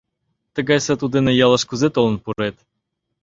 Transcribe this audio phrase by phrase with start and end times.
[0.55, 2.55] —Тыгай «сату» дене ялыш кузе толын пурет?